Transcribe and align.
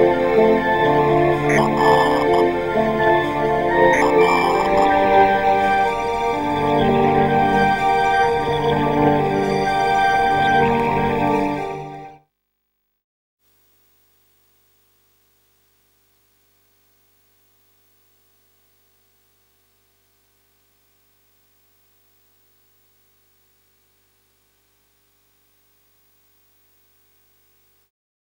Música 0.00 0.69